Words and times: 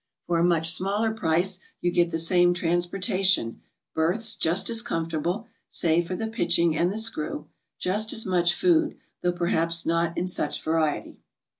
For 0.25 0.39
a 0.39 0.43
much 0.43 0.71
smaller 0.73 1.11
price 1.13 1.59
you 1.79 1.91
get 1.91 2.09
the 2.09 2.17
same 2.17 2.55
transportation, 2.55 3.61
berths 3.93 4.35
just 4.35 4.67
as 4.71 4.81
comfortable, 4.81 5.45
save 5.69 6.07
for 6.07 6.15
the 6.15 6.25
pitch 6.27 6.57
ing 6.57 6.75
and 6.75 6.91
the 6.91 6.97
screw, 6.97 7.45
just 7.77 8.11
as 8.11 8.25
much 8.25 8.55
food, 8.55 8.97
though 9.21 9.31
perhaps 9.31 9.85
not 9.85 10.17
in 10.17 10.25
such 10.25 10.59
variety. 10.63 11.19